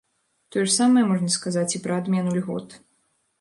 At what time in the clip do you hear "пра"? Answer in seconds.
1.85-1.93